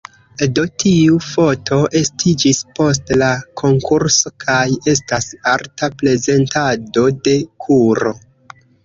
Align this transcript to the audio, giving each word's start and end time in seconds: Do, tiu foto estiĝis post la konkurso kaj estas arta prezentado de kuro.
Do, 0.57 0.61
tiu 0.83 1.17
foto 1.25 1.75
estiĝis 1.99 2.61
post 2.79 3.13
la 3.23 3.27
konkurso 3.61 4.31
kaj 4.45 4.63
estas 4.95 5.29
arta 5.53 5.91
prezentado 6.01 7.05
de 7.29 7.35
kuro. 7.67 8.15